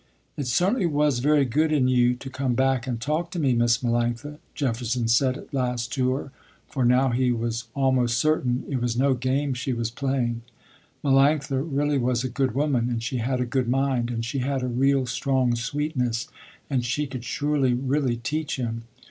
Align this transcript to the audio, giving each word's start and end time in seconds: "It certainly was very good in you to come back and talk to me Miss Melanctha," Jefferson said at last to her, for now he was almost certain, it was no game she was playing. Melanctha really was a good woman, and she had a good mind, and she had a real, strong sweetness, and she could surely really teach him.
"It 0.35 0.47
certainly 0.47 0.87
was 0.87 1.19
very 1.19 1.45
good 1.45 1.71
in 1.71 1.87
you 1.87 2.15
to 2.15 2.29
come 2.31 2.55
back 2.55 2.87
and 2.87 2.99
talk 2.99 3.29
to 3.29 3.39
me 3.39 3.53
Miss 3.53 3.83
Melanctha," 3.83 4.39
Jefferson 4.55 5.07
said 5.07 5.37
at 5.37 5.53
last 5.53 5.93
to 5.93 6.13
her, 6.15 6.31
for 6.67 6.83
now 6.83 7.09
he 7.09 7.31
was 7.31 7.65
almost 7.75 8.17
certain, 8.17 8.63
it 8.67 8.81
was 8.81 8.97
no 8.97 9.13
game 9.13 9.53
she 9.53 9.73
was 9.73 9.91
playing. 9.91 10.41
Melanctha 11.05 11.61
really 11.69 11.99
was 11.99 12.23
a 12.23 12.29
good 12.29 12.55
woman, 12.55 12.89
and 12.89 13.03
she 13.03 13.17
had 13.17 13.39
a 13.39 13.45
good 13.45 13.69
mind, 13.69 14.09
and 14.09 14.25
she 14.25 14.39
had 14.39 14.63
a 14.63 14.67
real, 14.67 15.05
strong 15.05 15.53
sweetness, 15.53 16.27
and 16.67 16.83
she 16.83 17.05
could 17.05 17.23
surely 17.23 17.75
really 17.75 18.17
teach 18.17 18.55
him. 18.55 18.85